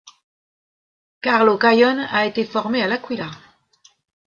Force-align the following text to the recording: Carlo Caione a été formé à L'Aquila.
Carlo 1.21 1.57
Caione 1.59 2.07
a 2.09 2.25
été 2.25 2.43
formé 2.43 2.81
à 2.81 2.87
L'Aquila. 2.87 3.29